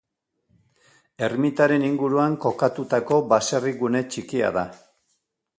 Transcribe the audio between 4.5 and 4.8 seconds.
da.